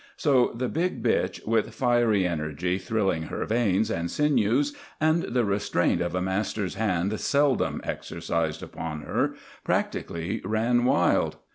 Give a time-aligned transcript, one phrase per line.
[0.17, 6.01] So the big bitch, with fiery energy thrilling her veins and sinews and the restraint
[6.01, 11.35] of a master's hand seldom exercised upon her, practically ran wild.